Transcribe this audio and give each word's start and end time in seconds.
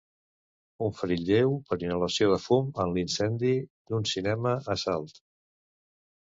Un 0.85 0.93
ferit 1.01 1.19
lleu 1.27 1.53
per 1.67 1.77
inhalació 1.83 2.29
de 2.31 2.39
fum 2.45 2.71
en 2.85 2.95
l'incendi 2.95 3.53
d'un 3.93 4.09
cinema 4.15 4.55
a 4.77 4.79
Salt. 4.87 5.23